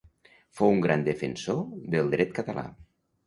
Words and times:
Fou 0.59 0.71
un 0.75 0.79
gran 0.85 1.03
defensor 1.09 1.61
del 1.97 2.09
dret 2.17 2.35
català. 2.39 2.65